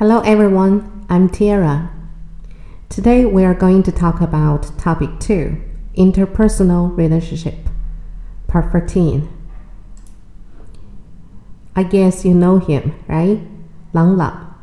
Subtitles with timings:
[0.00, 1.90] Hello everyone, I'm Tiara.
[2.88, 5.60] Today we are going to talk about topic 2,
[5.94, 7.68] interpersonal relationship,
[8.46, 9.28] part 14.
[11.76, 13.42] I guess you know him, right?
[13.92, 14.54] Lang La.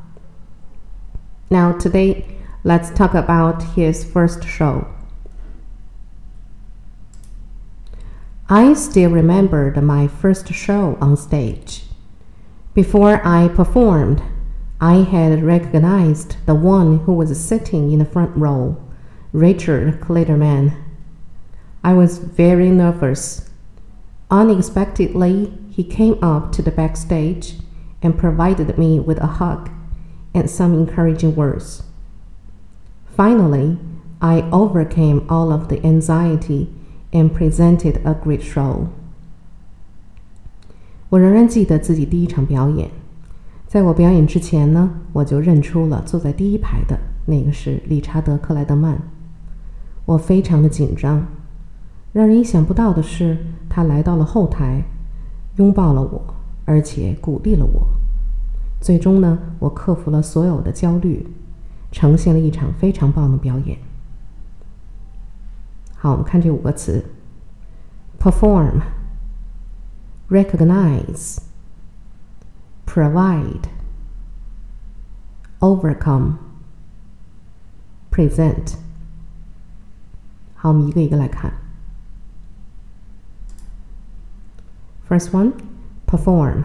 [1.52, 2.26] Now today
[2.64, 4.88] let's talk about his first show.
[8.50, 11.84] I still remembered my first show on stage.
[12.74, 14.24] Before I performed,
[14.81, 18.77] I had recognized the one who was sitting in the front row,
[19.33, 20.77] Richard Clayderman.
[21.85, 23.49] I was very nervous.
[24.31, 27.55] Unexpectedly, he came up to the backstage
[28.03, 29.71] and provided me with a hug
[30.35, 31.85] and some encouraging words.
[33.17, 33.79] Finally,
[34.21, 36.73] I overcame all of the anxiety
[37.13, 38.89] and presented a great show.
[41.11, 42.91] 我仍然记得自己第一场表演。
[43.68, 48.98] 在我表演之前呢，我就认出了坐在第一排的那个是理查德·克莱德曼。
[50.06, 51.28] 我非常的紧张。
[52.14, 53.38] 让人意想不到的是，
[53.70, 54.82] 他来到了后台，
[55.58, 56.34] 拥抱了我，
[56.64, 57.86] 而且鼓励了我。
[58.80, 61.28] 最终呢，我克服了所有的焦虑，
[61.92, 63.78] 呈现了一场非常棒的表演。
[65.96, 67.04] 好，我们看这五个词
[68.18, 68.80] ：perform、
[70.30, 71.47] recognize。
[72.87, 73.69] provide,
[75.61, 76.35] overcome,
[78.11, 78.75] present。
[80.55, 81.53] 好，我们一个一个来看。
[85.09, 85.53] First one,
[86.07, 86.65] perform。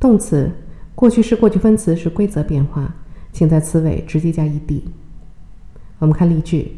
[0.00, 0.52] 动词，
[0.94, 2.94] 过去式、过去分词是规则变化，
[3.32, 4.82] 请在词尾直接加 ed。
[5.98, 6.76] 我们看例句：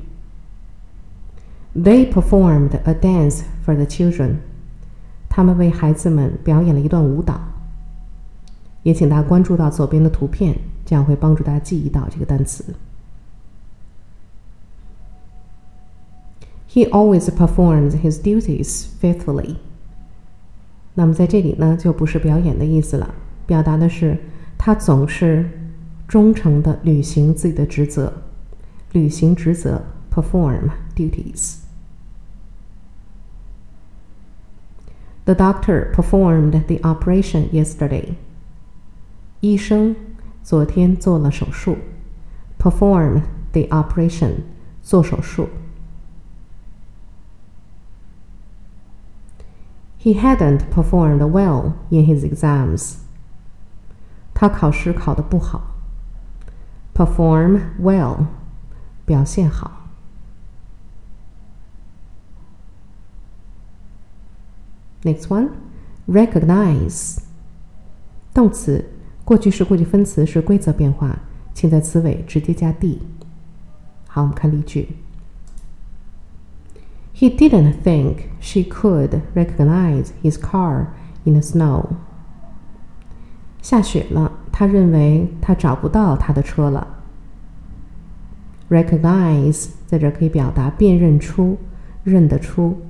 [1.74, 4.36] They performed a dance for the children。
[5.28, 7.40] 他们为孩子们表演了一段舞蹈。
[8.83, 12.75] 也请大家关注到左边的图片，这样会帮助大家记忆到这个单词。
[16.69, 19.57] He always performs his duties faithfully。
[20.93, 23.13] 那么在这里呢，就不是表演的意思了，
[23.45, 24.17] 表达的是
[24.57, 25.49] 他总是
[26.07, 28.11] 忠诚的履行自己的职责，
[28.93, 29.81] 履行职责
[30.13, 31.57] ，perform duties。
[35.25, 38.15] The doctor performed the operation yesterday.
[39.40, 39.94] 医生
[40.42, 41.78] 昨天做了手术，
[42.58, 44.42] perform the operation，
[44.82, 45.48] 做手术。
[50.00, 52.96] He hadn't performed well in his exams。
[54.32, 55.74] 他考试考得不好。
[56.94, 58.26] Perform well，
[59.04, 59.88] 表现好。
[65.02, 65.50] Next one,
[66.06, 67.18] recognize，
[68.32, 68.90] 动词。
[69.31, 71.17] 过去式、过去分词是规则变化，
[71.53, 72.99] 请在词尾直接加 d。
[74.05, 74.89] 好，我们看例句。
[77.15, 80.87] He didn't think she could recognize his car
[81.23, 81.91] in the snow。
[83.61, 86.85] 下雪了，他认为他找不到他的车了。
[88.69, 91.57] Recognize 在这可以表达辨认出、
[92.03, 92.81] 认得出。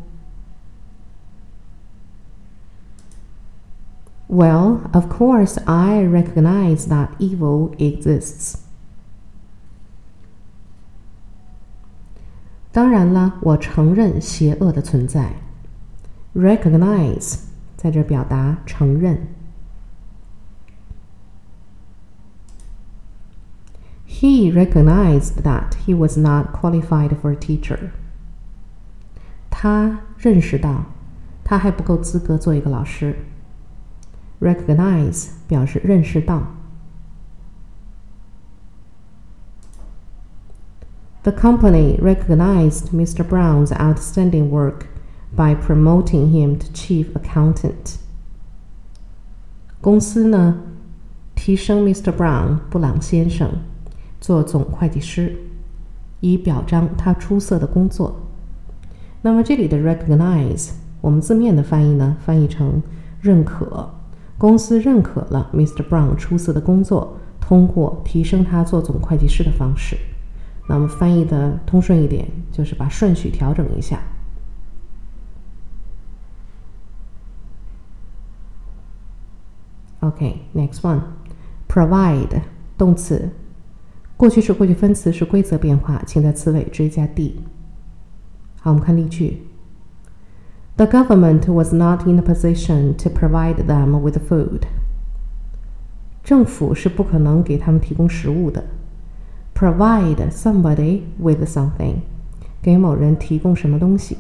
[4.31, 8.57] Well, of course, I recognize that evil exists.
[12.73, 15.37] 当然了，我承认邪恶的存在。
[16.35, 17.39] Recognize
[17.77, 19.29] 在这表达承认。
[24.07, 27.91] He recognized that he was not qualified for a teacher.
[29.51, 30.87] 他认识到
[31.45, 33.17] 他还不够资格做一个老师。
[34.42, 36.42] Recognize 表示认识到。
[41.24, 43.24] The company recognized Mr.
[43.24, 44.88] Brown's outstanding work
[45.36, 47.98] by promoting him to chief accountant.
[49.80, 50.58] 公司呢，
[51.36, 52.12] 提升 Mr.
[52.12, 53.52] Brown 布朗先生
[54.20, 55.38] 做总会计师，
[56.22, 58.20] 以表彰他出色的工作。
[59.22, 60.72] 那么这里的 recognize，
[61.02, 62.82] 我们字面的翻译呢，翻译成
[63.22, 64.01] 认可。
[64.42, 65.88] 公司认可了 Mr.
[65.88, 69.96] Brown 出色的工作，通过提升他做总会计师的方式。
[70.68, 74.02] 那么翻译的通顺一点，就是把顺序调整一下。
[80.00, 82.42] OK，next one，provide
[82.76, 83.30] 动词，
[84.18, 87.40] 过去式、过去分词是规则变化，请在词尾直接加 d。
[88.60, 89.51] 好，我们看例句。
[90.81, 94.65] The government was not in a position to provide them with food.
[96.23, 98.65] 政府是不可能给他们提供食物的。
[99.55, 102.01] Provide somebody with something，
[102.61, 104.19] 给某人提供什么东西。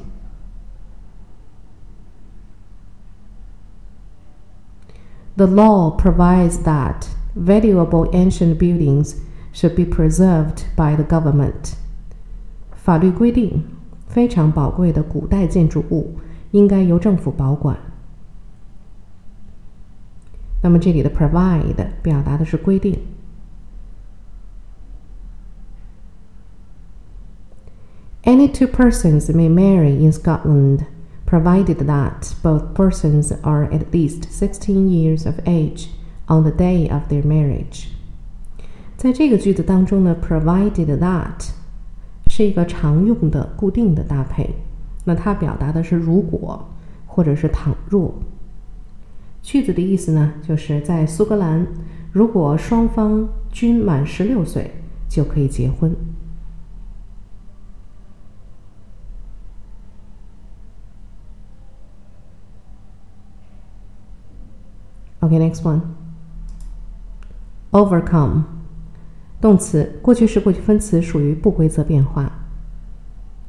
[5.36, 9.16] The law provides that valuable ancient buildings
[9.52, 11.74] should be preserved by the government.
[12.72, 13.64] 法律规定，
[14.06, 16.14] 非常宝贵的古代建筑物
[16.50, 17.76] 应该由政府保管。
[20.62, 22.98] 那么这里的 provide 表达的是规定。
[28.24, 30.86] Any two persons may marry in Scotland,
[31.24, 35.90] provided that both persons are at least sixteen years of age
[36.26, 37.86] on the day of their marriage.
[38.96, 41.50] 在这个句子当中呢，provided that
[42.28, 44.56] 是一个常用的固定的搭配，
[45.05, 46.69] 那它表达的是如果
[47.05, 48.13] 或者是倘若。
[49.41, 51.65] 句子的意思呢，就是在苏格兰，
[52.11, 54.75] 如果双方均满十六岁，
[55.09, 55.95] 就可以结婚。
[65.21, 65.81] Okay, next one.
[67.71, 68.43] Overcome，
[69.39, 72.40] 动词，过去式、过去分词属于不规则变化。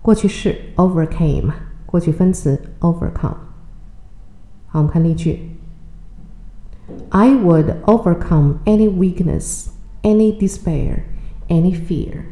[0.02, 1.52] 过去式 overcame，
[1.86, 3.36] 过去分词 overcome。
[4.66, 5.50] 好，我们看例句。
[7.10, 9.68] I would overcome any weakness,
[10.02, 11.04] any despair,
[11.48, 12.24] any fear.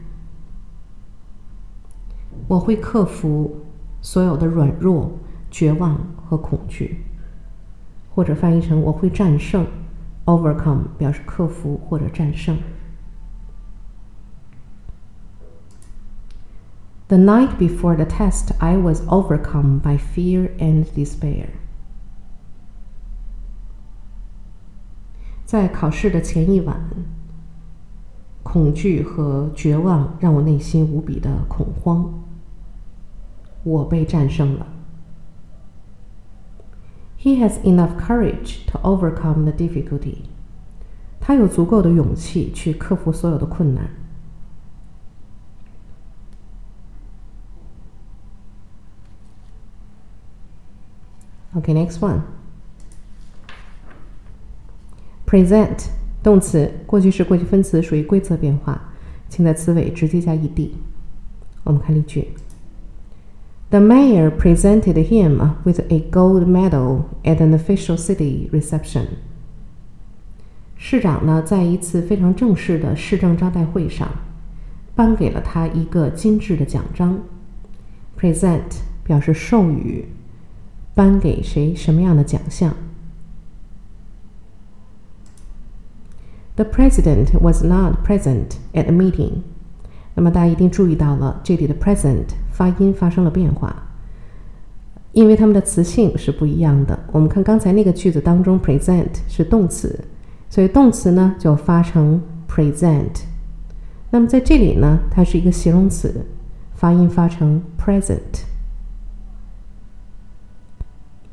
[2.49, 3.65] 我会克服
[4.01, 5.13] 所有的软弱、
[5.49, 7.05] 绝望和恐惧，
[8.13, 9.65] 或者翻译成我会战胜。
[10.27, 12.59] overcome 表示克服或者战胜。
[17.10, 21.50] The night before the test, I was overcome by fear and despair.
[25.46, 26.90] 在考试的前一晚，
[28.42, 32.24] 恐惧和绝望让我内心无比的恐慌。
[33.64, 34.68] 我被战胜了。
[37.20, 40.18] He has enough courage to overcome the difficulty。
[41.20, 43.90] 他有足够的勇气去克服所有的困难。
[51.55, 52.21] OK，next one.
[55.27, 55.87] Present
[56.23, 58.93] 动词，过去式、过去分词属于规则变化，
[59.29, 60.71] 请在词尾直接加 ed。
[61.65, 62.29] 我们看例句
[63.71, 69.07] ：The mayor presented him with a gold medal at an official city reception。
[70.77, 74.09] 市长呢，在一次非常正式的市政招待会上，
[74.95, 77.21] 颁给了他一个精致的奖章。
[78.19, 80.07] Present 表示授予，
[81.01, 82.75] 颁给谁什么样的奖项
[86.57, 89.39] ？The president was not present at the meeting。
[90.15, 93.75] 那么大家一定注意到了，这里的 present 发音发生了变化，
[95.13, 96.99] 因为它们的词性是不一样的。
[97.13, 100.05] 我们看刚才那个句子当中，present 是动词，
[100.51, 103.23] 所以动词呢就发成 present。
[104.11, 106.27] 那么在这里呢，它是一个形容词，
[106.75, 108.50] 发音发成 present，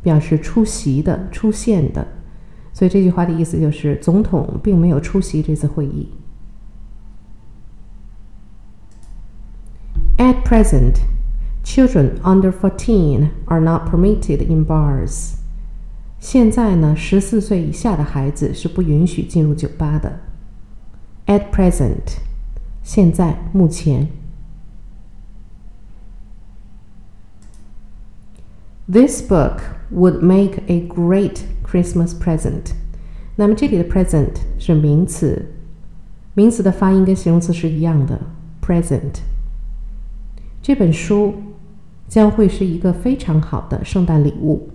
[0.07, 2.07] 表示出席的、出现的。
[2.71, 6.09] 所以这句话的意思就是，总统并没有出席这次会议。
[10.17, 10.93] At present,
[11.61, 15.33] children under fourteen are not permitted in bars.
[16.21, 20.21] 现在呢，十四岁以下的孩子是不允许进入酒吧的。
[21.25, 22.19] At present，
[22.81, 24.07] 现在、目前。
[28.89, 29.59] This book
[29.91, 32.71] would make a great Christmas present。
[33.35, 35.45] 那么这里的 present 是名词，
[36.33, 38.17] 名词的发音跟形容词是一样的
[38.61, 39.19] ，present。
[40.61, 41.35] 这本书
[42.07, 44.69] 将会是一个非常好的圣诞礼物。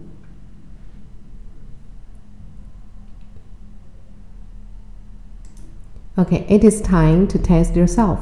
[6.17, 8.19] Okay, it is time to test yourself。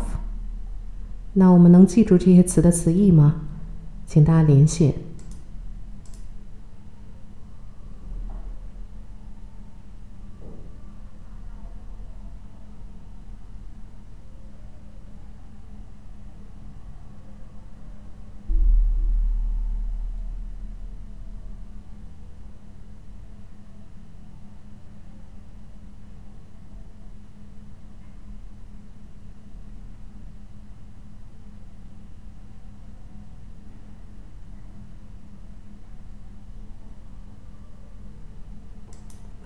[1.32, 3.42] 那我们能记住这些词的词义吗？
[4.06, 4.94] 请大家连线。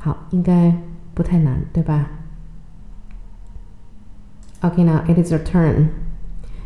[0.03, 0.73] 好，应该
[1.13, 2.07] 不太难，对吧？
[4.61, 5.87] Okay, now it is your turn.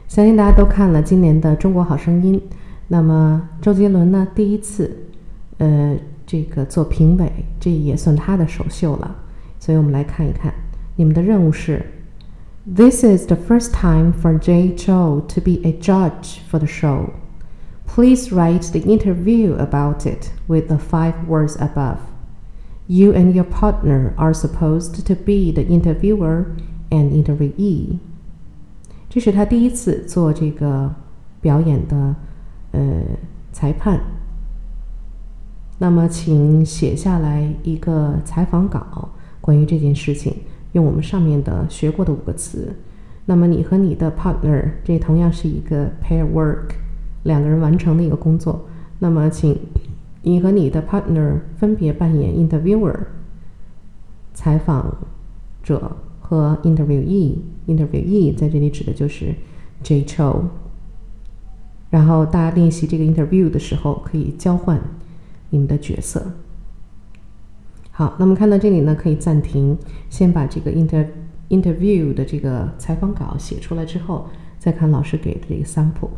[0.08, 2.40] 相信大家都看了今年的《中国好声音》，
[2.88, 5.08] 那么周杰伦呢，第一次，
[5.58, 9.16] 呃，这个做评委，这也算他的首秀了。
[9.60, 10.54] 所以我们来看一看，
[10.96, 11.86] 你们的任务是：
[12.66, 17.10] This is the first time for Jay Chou to be a judge for the show.
[17.88, 21.98] Please write the interview about it with the five words above.
[22.91, 26.47] You and your partner are supposed to be the interviewer
[26.89, 27.99] and interviewee.
[29.11, 30.95] 这是他第一次做这个
[31.43, 32.17] 表演的
[32.73, 33.03] 呃
[33.53, 34.01] 裁判。
[35.79, 40.35] 那么，请写下来一个采访稿，关于这件事情，
[40.73, 42.75] 用我们上面的学过的五个词。
[43.27, 46.71] 那么，你和你的 partner，这同样是一个 pair work，
[47.25, 48.67] 两个人完成的一个工作。
[48.99, 49.57] 那么，请
[50.23, 52.97] 你和你的 partner 分别扮演 interviewer，
[54.35, 54.97] 采访
[55.63, 55.97] 者。
[56.21, 59.35] 和 interviewee，interviewee 在这里指的就是
[59.83, 60.43] J Cho。
[61.89, 64.79] 然后大家练习这个 interview 的时候，可以交换
[65.49, 66.33] 你们的角色。
[67.91, 69.79] 好，那么看到这里呢，可以暂停，
[70.11, 71.07] 先把这个 inter
[71.49, 76.11] interview 的这个采访稿写出来之后，再看老师给的这个 sample。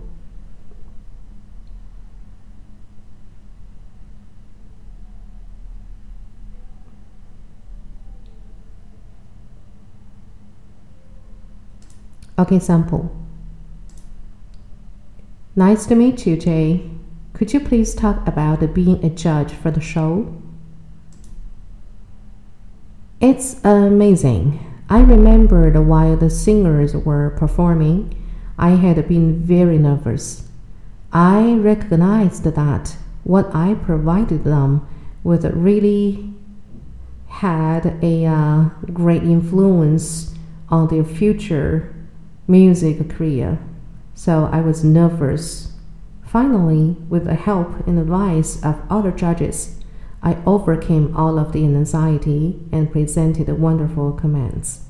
[12.40, 13.14] Okay, sample.
[15.54, 16.88] Nice to meet you, Jay.
[17.34, 20.40] Could you please talk about being a judge for the show?
[23.20, 24.58] It's amazing.
[24.88, 28.16] I remembered while the singers were performing,
[28.56, 30.48] I had been very nervous.
[31.12, 34.88] I recognized that what I provided them
[35.22, 36.32] with really
[37.26, 40.34] had a uh, great influence
[40.70, 41.94] on their future
[42.50, 43.60] music career,
[44.14, 45.72] so I was nervous.
[46.26, 49.80] Finally, with the help and advice of other judges,
[50.22, 54.89] I overcame all of the anxiety and presented wonderful comments.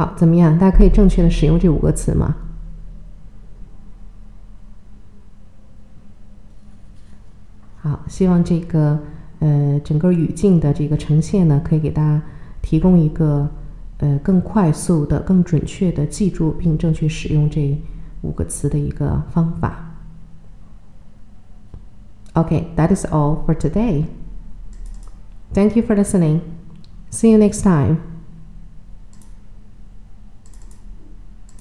[0.00, 0.58] 好，怎么样？
[0.58, 2.34] 大家可以正确的使用这五个词吗？
[7.76, 8.98] 好，希望这个
[9.40, 12.22] 呃整个语境的这个呈现呢，可以给大家
[12.62, 13.46] 提供一个
[13.98, 17.78] 呃更快速的、更准确的记住并正确使用这
[18.22, 19.98] 五个词的一个方法。
[22.32, 24.06] Okay, that is all for today.
[25.52, 26.40] Thank you for listening.
[27.10, 28.09] See you next time.